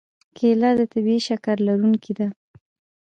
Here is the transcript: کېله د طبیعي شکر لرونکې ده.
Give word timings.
کېله 0.37 0.69
د 0.79 0.81
طبیعي 0.93 1.19
شکر 1.27 1.55
لرونکې 1.67 2.13
ده. 2.19 2.27